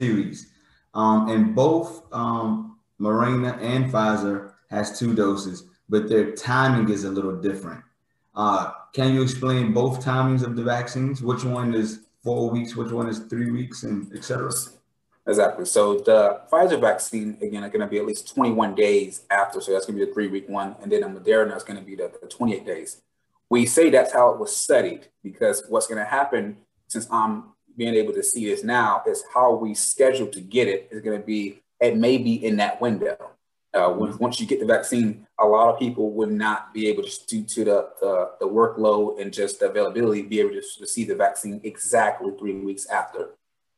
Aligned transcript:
series. 0.00 0.50
Um, 0.94 1.28
and 1.28 1.54
both 1.54 2.02
um, 2.12 2.78
and 2.98 3.92
Pfizer 3.92 4.52
has 4.70 4.98
two 4.98 5.14
doses, 5.14 5.64
but 5.88 6.08
their 6.08 6.32
timing 6.32 6.88
is 6.88 7.04
a 7.04 7.10
little 7.10 7.36
different. 7.36 7.82
Uh, 8.34 8.72
can 8.92 9.14
you 9.14 9.22
explain 9.22 9.72
both 9.72 10.04
timings 10.04 10.42
of 10.42 10.56
the 10.56 10.62
vaccines? 10.62 11.22
Which 11.22 11.44
one 11.44 11.74
is 11.74 12.00
four 12.22 12.50
weeks, 12.50 12.74
which 12.74 12.90
one 12.90 13.08
is 13.08 13.20
three 13.20 13.50
weeks, 13.50 13.82
and 13.82 14.12
etc. 14.16 14.50
Exactly. 15.28 15.64
So 15.64 15.98
the 15.98 16.40
Pfizer 16.50 16.80
vaccine, 16.80 17.36
again, 17.42 17.64
are 17.64 17.68
going 17.68 17.80
to 17.80 17.86
be 17.86 17.98
at 17.98 18.06
least 18.06 18.32
21 18.32 18.74
days 18.74 19.22
after. 19.30 19.60
So 19.60 19.72
that's 19.72 19.84
going 19.84 19.98
to 19.98 20.04
be 20.04 20.08
the 20.08 20.14
three 20.14 20.28
week 20.28 20.48
one. 20.48 20.76
And 20.80 20.90
then 20.90 21.00
the 21.00 21.20
Moderna 21.20 21.56
is 21.56 21.64
going 21.64 21.78
to 21.78 21.84
be 21.84 21.96
the, 21.96 22.12
the 22.20 22.28
28 22.28 22.64
days. 22.64 23.02
We 23.50 23.66
say 23.66 23.90
that's 23.90 24.12
how 24.12 24.30
it 24.30 24.38
was 24.38 24.56
studied 24.56 25.08
because 25.24 25.64
what's 25.68 25.88
going 25.88 25.98
to 25.98 26.08
happen, 26.08 26.58
since 26.86 27.08
I'm 27.10 27.44
being 27.76 27.94
able 27.94 28.12
to 28.12 28.22
see 28.22 28.46
this 28.46 28.64
now, 28.64 29.02
is 29.06 29.24
how 29.32 29.54
we 29.54 29.74
schedule 29.74 30.26
to 30.28 30.40
get 30.40 30.68
it 30.68 30.88
is 30.90 31.02
going 31.02 31.20
to 31.20 31.26
be, 31.26 31.62
it 31.80 31.96
may 31.96 32.18
be 32.18 32.44
in 32.44 32.56
that 32.56 32.80
window. 32.80 33.16
Uh, 33.74 33.90
when, 33.90 34.16
once 34.18 34.40
you 34.40 34.46
get 34.46 34.58
the 34.58 34.66
vaccine, 34.66 35.26
a 35.38 35.44
lot 35.44 35.68
of 35.68 35.78
people 35.78 36.10
would 36.12 36.30
not 36.30 36.72
be 36.72 36.88
able 36.88 37.02
to, 37.02 37.26
due 37.26 37.42
to 37.42 37.64
the, 37.64 37.88
the, 38.00 38.30
the 38.40 38.46
workload 38.46 39.20
and 39.20 39.32
just 39.32 39.60
the 39.60 39.68
availability, 39.68 40.22
be 40.22 40.40
able 40.40 40.50
to 40.50 40.62
receive 40.80 41.08
the 41.08 41.14
vaccine 41.14 41.60
exactly 41.62 42.30
three 42.38 42.54
weeks 42.54 42.86
after. 42.86 43.30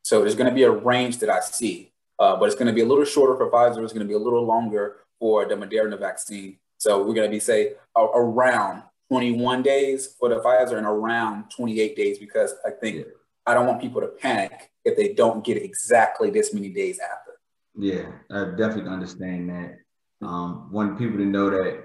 So 0.02 0.20
there's 0.20 0.36
going 0.36 0.48
to 0.48 0.54
be 0.54 0.62
a 0.62 0.70
range 0.70 1.18
that 1.18 1.28
I 1.28 1.40
see, 1.40 1.90
uh, 2.18 2.36
but 2.36 2.46
it's 2.46 2.54
going 2.54 2.68
to 2.68 2.72
be 2.72 2.82
a 2.82 2.86
little 2.86 3.04
shorter 3.04 3.36
for 3.36 3.50
Pfizer. 3.50 3.82
It's 3.82 3.92
going 3.92 4.06
to 4.06 4.08
be 4.08 4.14
a 4.14 4.18
little 4.18 4.44
longer 4.44 4.98
for 5.18 5.44
the 5.46 5.54
Moderna 5.54 5.98
vaccine. 5.98 6.58
So 6.78 6.98
we're 6.98 7.14
going 7.14 7.28
to 7.28 7.34
be 7.34 7.40
say 7.40 7.72
uh, 7.96 8.06
around 8.14 8.84
21 9.10 9.62
days 9.62 10.14
for 10.18 10.28
the 10.28 10.36
Pfizer 10.36 10.78
and 10.78 10.86
around 10.86 11.50
28 11.50 11.96
days 11.96 12.18
because 12.18 12.54
I 12.64 12.70
think 12.70 13.06
I 13.46 13.54
don't 13.54 13.66
want 13.66 13.80
people 13.80 14.00
to 14.00 14.08
panic 14.08 14.70
if 14.84 14.96
they 14.96 15.14
don't 15.14 15.44
get 15.44 15.56
exactly 15.56 16.30
this 16.30 16.52
many 16.52 16.68
days 16.68 16.98
after. 16.98 17.32
Yeah, 17.76 18.10
I 18.30 18.56
definitely 18.56 18.90
understand 18.90 19.48
that. 19.50 19.78
Um, 20.26 20.70
want 20.72 20.98
people 20.98 21.18
to 21.18 21.24
know 21.24 21.50
that 21.50 21.84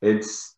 it's 0.00 0.56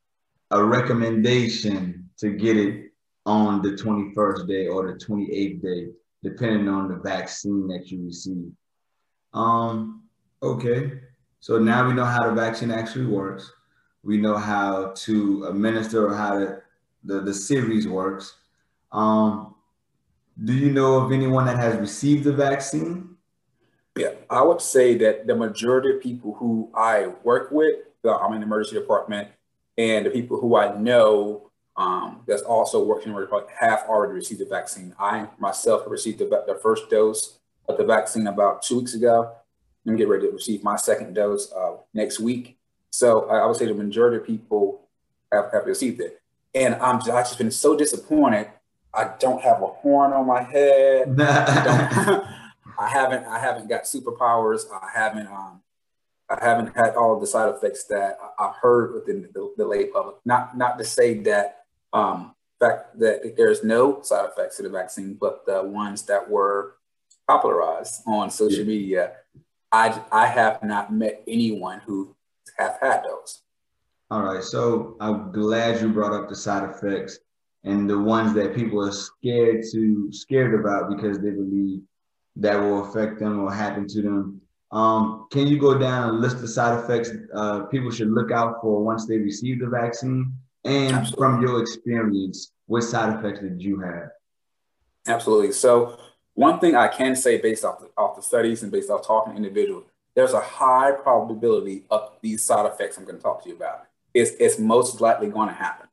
a 0.50 0.62
recommendation 0.62 2.10
to 2.18 2.30
get 2.30 2.56
it 2.56 2.92
on 3.24 3.62
the 3.62 3.70
21st 3.70 4.46
day 4.46 4.68
or 4.68 4.86
the 4.86 5.04
28th 5.04 5.62
day 5.62 5.88
depending 6.22 6.68
on 6.68 6.88
the 6.88 6.96
vaccine 6.96 7.68
that 7.68 7.90
you 7.90 8.04
receive. 8.04 8.50
Um, 9.32 10.02
okay, 10.42 10.92
so 11.40 11.58
now 11.58 11.86
we 11.86 11.94
know 11.94 12.04
how 12.04 12.26
the 12.26 12.34
vaccine 12.34 12.70
actually 12.70 13.06
works. 13.06 13.52
We 14.02 14.16
know 14.16 14.36
how 14.36 14.92
to 14.94 15.44
administer 15.44 16.08
or 16.08 16.14
how 16.14 16.38
to, 16.38 16.62
the, 17.04 17.20
the 17.20 17.34
series 17.34 17.86
works. 17.86 18.34
Um, 18.92 19.55
do 20.42 20.52
you 20.52 20.70
know 20.70 20.98
of 20.98 21.12
anyone 21.12 21.46
that 21.46 21.56
has 21.56 21.76
received 21.76 22.24
the 22.24 22.32
vaccine? 22.32 23.16
Yeah, 23.96 24.10
I 24.28 24.42
would 24.42 24.60
say 24.60 24.96
that 24.98 25.26
the 25.26 25.34
majority 25.34 25.90
of 25.90 26.02
people 26.02 26.34
who 26.34 26.70
I 26.74 27.08
work 27.24 27.50
with, 27.50 27.76
I'm 28.04 28.34
in 28.34 28.40
the 28.40 28.46
emergency 28.46 28.78
department, 28.78 29.28
and 29.78 30.06
the 30.06 30.10
people 30.10 30.38
who 30.38 30.56
I 30.56 30.76
know 30.76 31.50
um, 31.76 32.22
that's 32.26 32.42
also 32.42 32.84
working 32.84 33.12
have 33.58 33.84
already 33.88 34.12
received 34.12 34.40
the 34.40 34.46
vaccine. 34.46 34.94
I 34.98 35.28
myself 35.38 35.82
received 35.86 36.18
the, 36.18 36.26
the 36.46 36.58
first 36.62 36.88
dose 36.90 37.38
of 37.68 37.78
the 37.78 37.84
vaccine 37.84 38.26
about 38.26 38.62
two 38.62 38.78
weeks 38.78 38.94
ago. 38.94 39.32
I'm 39.86 39.96
getting 39.96 40.10
ready 40.10 40.26
to 40.26 40.32
receive 40.32 40.62
my 40.62 40.76
second 40.76 41.14
dose 41.14 41.52
uh, 41.52 41.76
next 41.94 42.20
week. 42.20 42.58
So 42.90 43.28
I, 43.28 43.38
I 43.38 43.46
would 43.46 43.56
say 43.56 43.66
the 43.66 43.74
majority 43.74 44.16
of 44.16 44.26
people 44.26 44.88
have, 45.32 45.52
have 45.52 45.66
received 45.66 46.00
it. 46.00 46.20
And 46.54 46.74
I'm 46.76 46.98
just, 46.98 47.10
I've 47.10 47.26
just 47.26 47.38
been 47.38 47.50
so 47.50 47.76
disappointed. 47.76 48.48
I 48.96 49.12
don't 49.18 49.42
have 49.42 49.62
a 49.62 49.66
horn 49.66 50.12
on 50.12 50.26
my 50.26 50.42
head. 50.42 51.16
I, 51.20 52.26
I 52.78 52.88
haven't 52.88 53.26
I 53.26 53.38
haven't 53.38 53.68
got 53.68 53.84
superpowers. 53.84 54.62
I 54.72 54.88
haven't 54.94 55.28
um, 55.28 55.60
I 56.28 56.38
haven't 56.42 56.74
had 56.74 56.96
all 56.96 57.14
of 57.14 57.20
the 57.20 57.26
side 57.26 57.54
effects 57.54 57.84
that 57.84 58.18
I've 58.38 58.56
heard 58.56 58.94
within 58.94 59.28
the, 59.32 59.52
the 59.56 59.66
lay 59.66 59.86
public. 59.86 60.16
Not 60.24 60.56
not 60.56 60.78
to 60.78 60.84
say 60.84 61.20
that 61.20 61.64
um, 61.92 62.34
fact 62.58 62.98
that 62.98 63.34
there's 63.36 63.62
no 63.62 64.02
side 64.02 64.28
effects 64.30 64.56
to 64.56 64.62
the 64.62 64.70
vaccine, 64.70 65.14
but 65.14 65.46
the 65.46 65.62
ones 65.62 66.02
that 66.02 66.28
were 66.28 66.76
popularized 67.28 68.02
on 68.06 68.30
social 68.30 68.60
yeah. 68.60 68.64
media, 68.64 69.12
I, 69.72 70.00
I 70.12 70.26
have 70.26 70.62
not 70.62 70.92
met 70.92 71.22
anyone 71.26 71.80
who 71.80 72.14
have 72.56 72.78
had 72.80 73.04
those. 73.04 73.42
All 74.10 74.22
right, 74.22 74.42
so 74.42 74.96
I'm 75.00 75.32
glad 75.32 75.80
you 75.80 75.88
brought 75.88 76.12
up 76.12 76.28
the 76.28 76.36
side 76.36 76.68
effects 76.68 77.18
and 77.64 77.88
the 77.88 77.98
ones 77.98 78.34
that 78.34 78.54
people 78.54 78.84
are 78.84 78.92
scared 78.92 79.64
to 79.72 80.08
scared 80.12 80.58
about 80.58 80.90
because 80.94 81.18
they 81.18 81.30
believe 81.30 81.80
that 82.36 82.56
will 82.56 82.88
affect 82.88 83.18
them 83.18 83.40
or 83.40 83.52
happen 83.52 83.88
to 83.88 84.02
them. 84.02 84.40
Um, 84.72 85.26
can 85.30 85.46
you 85.46 85.58
go 85.58 85.78
down 85.78 86.10
and 86.10 86.20
list 86.20 86.40
the 86.40 86.48
side 86.48 86.78
effects 86.78 87.10
uh, 87.34 87.64
people 87.64 87.90
should 87.90 88.10
look 88.10 88.30
out 88.30 88.56
for 88.60 88.84
once 88.84 89.06
they 89.06 89.18
receive 89.18 89.60
the 89.60 89.68
vaccine? 89.68 90.34
And 90.64 90.92
Absolutely. 90.92 91.16
from 91.16 91.42
your 91.42 91.60
experience, 91.60 92.52
what 92.66 92.82
side 92.82 93.16
effects 93.16 93.40
did 93.40 93.62
you 93.62 93.78
have? 93.80 94.08
Absolutely. 95.06 95.52
So 95.52 95.98
one 96.34 96.58
thing 96.58 96.74
I 96.74 96.88
can 96.88 97.14
say 97.14 97.40
based 97.40 97.64
off 97.64 97.78
the, 97.78 97.90
off 97.96 98.16
the 98.16 98.22
studies 98.22 98.62
and 98.62 98.72
based 98.72 98.90
off 98.90 99.06
talking 99.06 99.32
to 99.32 99.36
individuals, 99.36 99.84
there's 100.14 100.32
a 100.32 100.40
high 100.40 100.92
probability 100.92 101.84
of 101.90 102.10
these 102.20 102.42
side 102.42 102.66
effects 102.66 102.98
I'm 102.98 103.04
going 103.04 103.16
to 103.16 103.22
talk 103.22 103.42
to 103.44 103.48
you 103.48 103.54
about. 103.54 103.84
It's, 104.12 104.32
it's 104.40 104.58
most 104.58 105.00
likely 105.00 105.28
going 105.28 105.48
to 105.48 105.54
happen. 105.54 105.88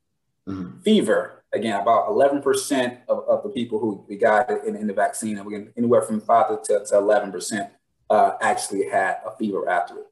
Mm-hmm. 0.47 0.79
Fever, 0.81 1.42
again, 1.53 1.80
about 1.80 2.09
11% 2.09 2.97
of, 3.08 3.24
of 3.28 3.44
the 3.44 3.50
people 3.50 3.80
who 3.80 4.03
we 4.08 4.18
got 4.18 4.50
in, 4.66 4.75
in 4.75 4.88
the 4.88 4.94
vaccine, 4.94 5.38
and 5.38 5.46
we 5.46 5.68
anywhere 5.78 6.02
from 6.02 6.19
5 6.19 6.64
to, 6.64 6.86
to 6.86 6.94
11% 6.96 7.69
uh, 8.09 8.31
actually 8.41 8.90
had 8.90 9.18
a 9.25 9.36
fever 9.38 9.69
after 9.69 10.00
it. 10.00 10.08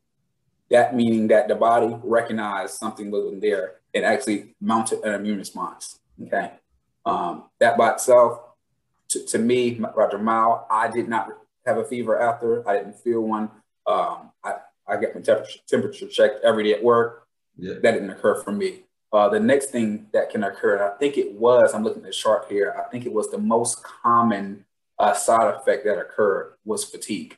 That 0.69 0.95
meaning 0.95 1.27
that 1.27 1.47
the 1.47 1.55
body 1.55 1.97
recognized 2.03 2.75
something 2.75 3.11
wasn't 3.11 3.41
there 3.41 3.81
and 3.93 4.05
actually 4.05 4.55
mounted 4.61 5.03
an 5.03 5.15
immune 5.15 5.39
response. 5.39 5.99
Okay. 6.23 6.51
Um, 7.05 7.45
that 7.59 7.77
by 7.77 7.91
itself, 7.91 8.39
to, 9.09 9.25
to 9.25 9.39
me, 9.39 9.81
Roger 9.95 10.17
Mao, 10.17 10.65
I 10.69 10.89
did 10.89 11.09
not 11.09 11.27
have 11.65 11.77
a 11.77 11.83
fever 11.83 12.19
after. 12.19 12.67
I 12.67 12.77
didn't 12.77 12.97
feel 12.99 13.21
one. 13.21 13.51
Um, 13.85 14.31
I, 14.43 14.55
I 14.87 14.97
get 14.97 15.13
my 15.13 15.21
temperature, 15.21 15.59
temperature 15.67 16.07
checked 16.07 16.43
every 16.43 16.63
day 16.63 16.73
at 16.73 16.83
work. 16.83 17.27
Yeah. 17.57 17.73
That 17.81 17.91
didn't 17.91 18.09
occur 18.09 18.41
for 18.41 18.51
me. 18.51 18.83
Uh, 19.13 19.27
the 19.29 19.39
next 19.39 19.67
thing 19.67 20.07
that 20.13 20.29
can 20.29 20.43
occur, 20.43 20.81
I 20.81 20.97
think 20.97 21.17
it 21.17 21.33
was, 21.33 21.73
I'm 21.73 21.83
looking 21.83 22.03
at 22.03 22.07
the 22.07 22.13
chart 22.13 22.45
here, 22.49 22.75
I 22.79 22.89
think 22.89 23.05
it 23.05 23.11
was 23.11 23.29
the 23.29 23.37
most 23.37 23.83
common 23.83 24.65
uh, 24.97 25.13
side 25.13 25.53
effect 25.55 25.83
that 25.85 25.99
occurred 25.99 26.53
was 26.63 26.85
fatigue. 26.85 27.37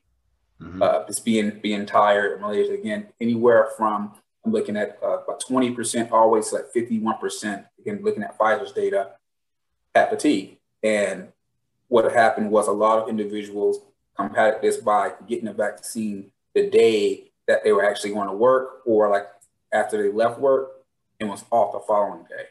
Mm-hmm. 0.61 0.81
Uh, 0.81 1.06
just 1.07 1.25
being 1.25 1.59
being 1.61 1.85
tired, 1.85 2.39
malaria, 2.39 2.73
again, 2.73 3.07
anywhere 3.19 3.69
from 3.75 4.13
I'm 4.45 4.51
looking 4.51 4.75
at 4.75 4.97
uh, 5.01 5.19
about 5.19 5.41
20% 5.41 6.11
always 6.11 6.51
like 6.51 6.66
51%. 6.75 7.66
Again, 7.79 8.00
looking 8.03 8.23
at 8.23 8.38
Pfizer's 8.38 8.73
data 8.73 9.11
at 9.95 10.09
fatigue. 10.09 10.57
And 10.81 11.29
what 11.88 12.11
happened 12.11 12.51
was 12.51 12.67
a 12.67 12.72
lot 12.72 13.00
of 13.00 13.09
individuals 13.09 13.79
combated 14.17 14.61
this 14.61 14.78
by 14.78 15.13
getting 15.28 15.45
the 15.45 15.53
vaccine 15.53 16.31
the 16.53 16.69
day 16.69 17.31
that 17.47 17.63
they 17.63 17.72
were 17.72 17.85
actually 17.85 18.13
going 18.13 18.28
to 18.28 18.35
work 18.35 18.81
or 18.85 19.09
like 19.09 19.28
after 19.72 20.01
they 20.01 20.11
left 20.11 20.40
work 20.40 20.72
and 21.23 21.31
was 21.31 21.45
off 21.51 21.73
the 21.73 21.79
following 21.79 22.23
day. 22.23 22.45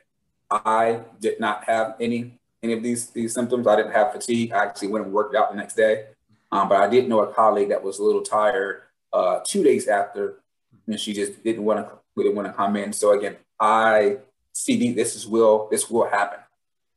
I 0.50 1.00
did 1.20 1.40
not 1.40 1.64
have 1.64 1.94
any 2.00 2.38
any 2.62 2.74
of 2.74 2.82
these 2.82 3.10
these 3.10 3.32
symptoms. 3.32 3.66
I 3.66 3.76
didn't 3.76 3.92
have 3.92 4.12
fatigue. 4.12 4.52
I 4.52 4.64
actually 4.64 4.88
went 4.88 5.04
and 5.04 5.14
worked 5.14 5.34
out 5.34 5.50
the 5.50 5.56
next 5.56 5.74
day. 5.74 6.06
Um, 6.50 6.68
but 6.68 6.80
I 6.80 6.88
did 6.88 7.08
know 7.08 7.20
a 7.20 7.32
colleague 7.32 7.70
that 7.70 7.82
was 7.82 7.98
a 7.98 8.04
little 8.04 8.22
tired 8.22 8.82
uh, 9.12 9.40
two 9.44 9.62
days 9.62 9.88
after 9.88 10.42
and 10.86 10.98
she 10.98 11.12
just 11.12 11.42
didn't 11.44 11.64
want 11.64 11.86
to 11.86 12.22
didn't 12.22 12.36
want 12.36 12.46
to 12.48 12.52
come 12.52 12.76
in. 12.76 12.92
So 12.92 13.16
again, 13.18 13.36
I 13.58 14.18
see 14.52 14.92
this 14.92 15.16
is 15.16 15.26
will 15.26 15.68
this 15.70 15.88
will 15.88 16.08
happen. 16.08 16.40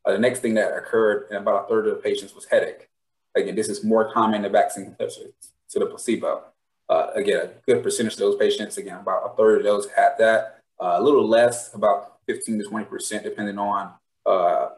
Uh, 0.06 0.14
the 0.14 0.20
next 0.20 0.40
thing 0.40 0.54
that 0.56 0.76
occurred 0.76 1.28
in 1.32 1.38
about 1.38 1.66
a 1.66 1.68
third 1.68 1.88
of 1.88 1.96
the 1.96 2.02
patients 2.02 2.36
was 2.36 2.46
headache. 2.46 2.90
Again, 3.36 3.56
this 3.56 3.70
is 3.70 3.84
more 3.84 4.12
common 4.12 4.38
in 4.38 4.42
the 4.44 4.50
vaccine 4.50 4.86
compared 4.86 5.12
to 5.12 5.80
the 5.80 5.86
placebo. 5.86 6.44
Uh, 6.88 7.08
again, 7.16 7.38
a 7.40 7.50
good 7.66 7.82
percentage 7.82 8.14
of 8.14 8.20
those 8.20 8.38
patients, 8.38 8.78
again, 8.78 9.00
about 9.00 9.24
a 9.26 9.36
third 9.36 9.60
of 9.60 9.64
those 9.64 9.88
had 9.90 10.12
that. 10.20 10.62
Uh, 10.82 10.96
a 10.98 11.02
little 11.02 11.28
less, 11.28 11.74
about 11.74 12.18
15 12.28 12.60
to 12.60 12.66
20 12.66 12.86
percent, 12.86 13.24
depending 13.24 13.58
on 13.58 13.92
uh, 14.26 14.70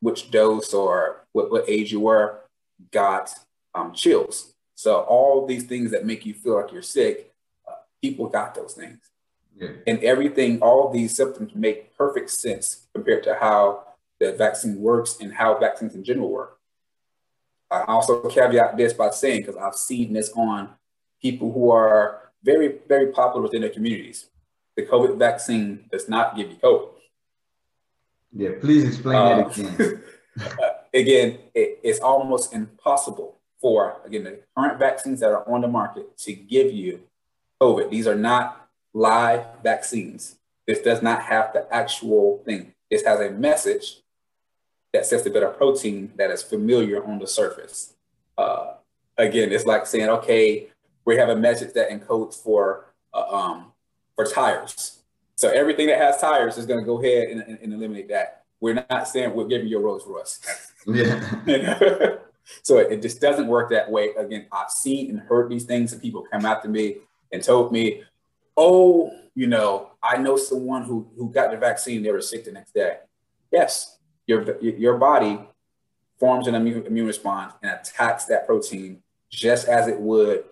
which 0.00 0.30
dose 0.30 0.72
or 0.72 1.26
what, 1.32 1.50
what 1.50 1.68
age 1.68 1.92
you 1.92 2.00
were, 2.00 2.40
got 2.90 3.30
um, 3.74 3.92
chills. 3.92 4.54
So 4.74 5.00
all 5.02 5.46
these 5.46 5.64
things 5.64 5.90
that 5.90 6.06
make 6.06 6.26
you 6.26 6.34
feel 6.34 6.60
like 6.60 6.72
you're 6.72 6.82
sick 6.82 7.30
people 8.04 8.28
got 8.28 8.54
those 8.54 8.74
things. 8.74 8.98
Yeah. 9.56 9.70
And 9.86 9.98
everything, 10.04 10.60
all 10.60 10.92
these 10.92 11.16
symptoms 11.16 11.54
make 11.54 11.96
perfect 11.96 12.28
sense 12.28 12.86
compared 12.94 13.22
to 13.22 13.34
how 13.34 13.84
the 14.20 14.34
vaccine 14.34 14.78
works 14.78 15.16
and 15.22 15.32
how 15.32 15.58
vaccines 15.58 15.94
in 15.94 16.04
general 16.04 16.28
work. 16.28 16.58
I 17.70 17.84
also 17.84 18.28
caveat 18.28 18.76
this 18.76 18.92
by 18.92 19.08
saying, 19.08 19.40
because 19.40 19.56
I've 19.56 19.74
seen 19.74 20.12
this 20.12 20.30
on 20.36 20.68
people 21.22 21.50
who 21.50 21.70
are 21.70 22.30
very, 22.42 22.74
very 22.86 23.06
popular 23.06 23.44
within 23.44 23.62
their 23.62 23.70
communities. 23.70 24.26
The 24.76 24.82
COVID 24.82 25.18
vaccine 25.18 25.84
does 25.90 26.08
not 26.08 26.36
give 26.36 26.50
you 26.50 26.56
COVID. 26.56 26.88
Yeah, 28.32 28.50
please 28.60 28.84
explain 28.84 29.16
uh, 29.16 29.48
that 29.48 29.58
again. 29.58 30.02
again, 30.92 31.38
it, 31.54 31.78
it's 31.82 32.00
almost 32.00 32.52
impossible 32.52 33.36
for, 33.60 34.00
again, 34.04 34.24
the 34.24 34.40
current 34.56 34.78
vaccines 34.78 35.20
that 35.20 35.30
are 35.30 35.48
on 35.48 35.60
the 35.60 35.68
market 35.68 36.18
to 36.18 36.32
give 36.32 36.72
you 36.72 37.00
COVID. 37.60 37.90
These 37.90 38.06
are 38.06 38.16
not 38.16 38.68
live 38.92 39.46
vaccines. 39.62 40.36
This 40.66 40.80
does 40.80 41.02
not 41.02 41.22
have 41.22 41.52
the 41.52 41.72
actual 41.72 42.42
thing. 42.44 42.74
This 42.90 43.04
has 43.04 43.20
a 43.20 43.30
message 43.30 44.00
that 44.92 45.06
sets 45.06 45.26
a 45.26 45.30
bit 45.30 45.42
of 45.42 45.56
protein 45.56 46.12
that 46.16 46.30
is 46.30 46.42
familiar 46.42 47.04
on 47.04 47.18
the 47.18 47.26
surface. 47.26 47.94
Uh, 48.38 48.74
again, 49.18 49.52
it's 49.52 49.66
like 49.66 49.86
saying, 49.86 50.08
okay, 50.08 50.68
we 51.04 51.16
have 51.16 51.28
a 51.28 51.36
message 51.36 51.74
that 51.74 51.90
encodes 51.90 52.36
for 52.40 52.86
uh, 53.12 53.26
um, 53.28 53.72
for 54.16 54.24
tires. 54.24 55.02
So 55.36 55.48
everything 55.48 55.88
that 55.88 55.98
has 55.98 56.20
tires 56.20 56.58
is 56.58 56.66
going 56.66 56.80
to 56.80 56.86
go 56.86 57.02
ahead 57.02 57.28
and, 57.28 57.42
and, 57.42 57.58
and, 57.60 57.72
eliminate 57.72 58.08
that. 58.08 58.44
We're 58.60 58.74
not 58.88 59.08
saying 59.08 59.34
we're 59.34 59.46
giving 59.46 59.66
you 59.66 59.78
a 59.78 59.82
Rolls 59.82 60.06
Royce. 60.06 60.40
Yeah. 60.86 61.20
so 62.62 62.78
it, 62.78 62.92
it 62.92 63.02
just 63.02 63.20
doesn't 63.20 63.48
work 63.48 63.70
that 63.70 63.90
way. 63.90 64.10
Again, 64.16 64.46
I've 64.52 64.70
seen 64.70 65.10
and 65.10 65.18
heard 65.18 65.50
these 65.50 65.64
things, 65.64 65.92
and 65.92 66.00
people 66.00 66.26
come 66.30 66.44
after 66.44 66.68
me 66.68 66.98
and 67.32 67.42
told 67.42 67.72
me, 67.72 68.02
"Oh, 68.56 69.10
you 69.34 69.48
know, 69.48 69.90
I 70.02 70.18
know 70.18 70.36
someone 70.36 70.84
who 70.84 71.08
who 71.16 71.30
got 71.30 71.50
the 71.50 71.56
vaccine. 71.56 72.02
They 72.02 72.12
were 72.12 72.20
sick 72.20 72.44
the 72.44 72.52
next 72.52 72.72
day." 72.72 72.98
Yes, 73.50 73.98
your 74.26 74.58
your 74.62 74.98
body 74.98 75.40
forms 76.18 76.46
an 76.46 76.54
immune, 76.54 76.86
immune 76.86 77.06
response 77.06 77.54
and 77.62 77.72
attacks 77.72 78.26
that 78.26 78.46
protein 78.46 79.02
just 79.30 79.68
as 79.68 79.88
it 79.88 79.98
would 79.98 80.44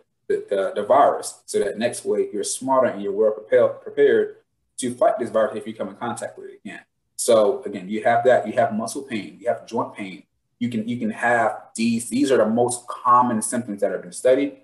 the, 0.48 0.72
the, 0.74 0.82
virus. 0.84 1.42
So 1.46 1.58
that 1.60 1.78
next 1.78 2.04
way 2.04 2.28
you're 2.32 2.44
smarter 2.44 2.88
and 2.88 3.02
you're 3.02 3.12
well 3.12 3.32
prepared, 3.32 3.80
prepared 3.82 4.36
to 4.78 4.94
fight 4.94 5.18
this 5.18 5.30
virus 5.30 5.56
if 5.56 5.66
you 5.66 5.74
come 5.74 5.88
in 5.88 5.96
contact 5.96 6.38
with 6.38 6.50
it 6.50 6.60
again. 6.64 6.80
So 7.16 7.62
again, 7.64 7.88
you 7.88 8.02
have 8.04 8.24
that, 8.24 8.46
you 8.46 8.52
have 8.54 8.74
muscle 8.74 9.02
pain, 9.02 9.38
you 9.40 9.48
have 9.48 9.66
joint 9.66 9.94
pain. 9.94 10.24
You 10.58 10.68
can 10.68 10.88
you 10.88 10.96
can 10.96 11.10
have 11.10 11.60
these, 11.74 12.08
these 12.08 12.30
are 12.30 12.36
the 12.36 12.46
most 12.46 12.86
common 12.86 13.42
symptoms 13.42 13.80
that 13.80 13.90
have 13.90 14.02
been 14.02 14.12
studied. 14.12 14.58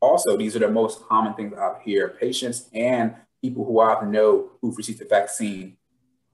Also, 0.00 0.36
these 0.36 0.56
are 0.56 0.60
the 0.60 0.68
most 0.68 1.06
common 1.08 1.34
things 1.34 1.54
I 1.54 1.80
hear 1.84 2.08
patients 2.20 2.68
and 2.74 3.14
people 3.40 3.64
who 3.64 3.80
I 3.80 4.04
know 4.04 4.50
who've 4.60 4.76
received 4.76 4.98
the 4.98 5.04
vaccine 5.04 5.76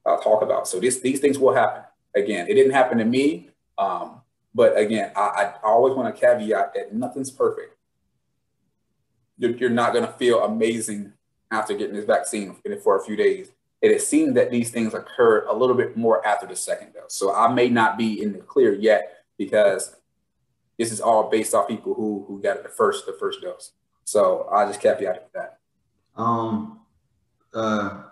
uh, 0.07 0.17
talk 0.19 0.43
about. 0.43 0.67
So 0.69 0.81
this, 0.81 1.01
these 1.01 1.21
things 1.21 1.39
will 1.39 1.55
happen. 1.55 1.83
Again, 2.15 2.49
it 2.49 2.55
didn't 2.55 2.73
happen 2.73 2.99
to 2.99 3.05
me. 3.05 3.51
Um, 3.79 4.23
but 4.55 4.77
again, 4.77 5.13
I, 5.17 5.53
I 5.63 5.69
always 5.69 5.95
want 5.95 6.15
to 6.15 6.21
caveat 6.21 6.75
that 6.75 6.95
nothing's 6.95 7.31
perfect. 7.31 7.77
You're, 9.41 9.57
you're 9.57 9.71
not 9.71 9.95
going 9.95 10.05
to 10.05 10.13
feel 10.13 10.45
amazing 10.45 11.15
after 11.51 11.75
getting 11.75 11.97
this 11.97 12.05
vaccine 12.05 12.57
for 12.85 13.01
a 13.01 13.05
few 13.05 13.17
days. 13.17 13.51
It 13.81 13.91
has 13.91 14.07
seemed 14.07 14.37
that 14.37 14.51
these 14.51 14.71
things 14.71 14.93
occur 14.93 15.47
a 15.47 15.55
little 15.55 15.75
bit 15.75 15.97
more 15.97 16.25
after 16.27 16.47
the 16.47 16.55
second 16.55 16.93
dose. 16.93 17.15
So 17.15 17.35
I 17.35 17.53
may 17.53 17.71
not 17.71 17.97
be 17.97 18.23
in 18.23 18.35
the 18.35 18.41
clear 18.41 18.75
yet 18.75 19.25
because 19.39 19.97
this 20.79 20.93
is 20.93 21.01
all 21.01 21.31
based 21.31 21.55
off 21.55 21.67
people 21.67 21.95
who 21.95 22.25
who 22.29 22.43
got 22.43 22.59
it 22.59 22.63
the 22.63 22.69
first 22.69 23.07
the 23.07 23.17
first 23.19 23.41
dose. 23.41 23.73
So 24.05 24.47
I 24.53 24.67
just 24.67 24.81
caveat 24.81 25.23
with 25.23 25.33
that. 25.33 25.59
Um, 26.17 26.81
uh, 27.55 28.03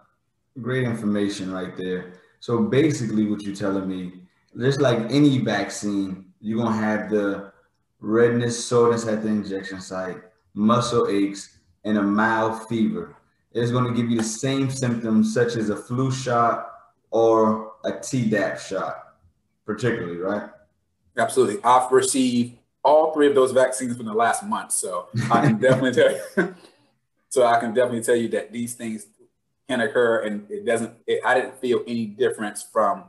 great 0.60 0.84
information 0.84 1.52
right 1.52 1.76
there. 1.76 2.14
So 2.40 2.62
basically, 2.62 3.26
what 3.26 3.42
you're 3.42 3.54
telling 3.54 3.86
me, 3.86 4.22
just 4.58 4.80
like 4.80 4.98
any 5.10 5.38
vaccine, 5.38 6.32
you're 6.40 6.62
gonna 6.62 6.76
have 6.76 7.10
the 7.10 7.52
redness, 8.00 8.64
soreness 8.64 9.06
at 9.06 9.22
the 9.22 9.28
injection 9.28 9.80
site, 9.80 10.22
muscle 10.58 11.08
aches, 11.08 11.58
and 11.84 11.96
a 11.96 12.02
mild 12.02 12.68
fever. 12.68 13.16
It's 13.52 13.70
going 13.70 13.84
to 13.84 13.98
give 13.98 14.10
you 14.10 14.18
the 14.18 14.24
same 14.24 14.68
symptoms 14.68 15.32
such 15.32 15.56
as 15.56 15.70
a 15.70 15.76
flu 15.76 16.10
shot 16.10 16.70
or 17.10 17.72
a 17.84 17.92
Tdap 17.92 18.58
shot, 18.58 19.14
particularly, 19.64 20.18
right? 20.18 20.50
Absolutely. 21.16 21.62
I've 21.64 21.90
received 21.90 22.58
all 22.84 23.14
three 23.14 23.28
of 23.28 23.34
those 23.34 23.52
vaccines 23.52 23.96
from 23.96 24.06
the 24.06 24.12
last 24.12 24.44
month, 24.44 24.72
so 24.72 25.08
I 25.30 25.40
can 25.40 25.58
definitely 25.60 25.92
tell 25.92 26.10
you. 26.10 26.54
so 27.28 27.46
I 27.46 27.58
can 27.60 27.72
definitely 27.72 28.02
tell 28.02 28.16
you 28.16 28.28
that 28.30 28.52
these 28.52 28.74
things 28.74 29.06
can 29.68 29.80
occur, 29.80 30.24
and 30.24 30.50
it 30.50 30.66
doesn't. 30.66 30.92
It, 31.06 31.20
I 31.24 31.34
didn't 31.34 31.58
feel 31.60 31.82
any 31.86 32.06
difference 32.06 32.62
from 32.62 33.04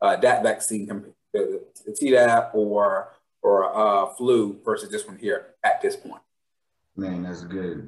uh, 0.00 0.16
that 0.16 0.42
vaccine, 0.42 0.86
the, 1.32 1.62
the 1.84 1.92
Tdap 1.92 2.54
or 2.54 3.12
or 3.42 3.76
uh, 3.76 4.06
flu 4.14 4.58
versus 4.64 4.90
this 4.90 5.06
one 5.06 5.18
here 5.18 5.54
at 5.62 5.80
this 5.80 5.94
point. 5.94 6.22
Man, 6.96 7.24
that's 7.24 7.42
good. 7.42 7.84